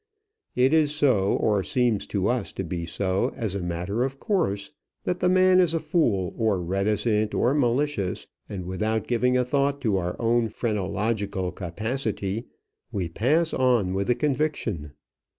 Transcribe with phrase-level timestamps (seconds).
[0.55, 4.71] It is so, or seems to us to be so, as a matter of course,
[5.03, 9.79] that the man is a fool, or reticent, or malicious; and, without giving a thought
[9.81, 12.47] to our own phrenological capacity,
[12.91, 14.93] we pass on with the conviction.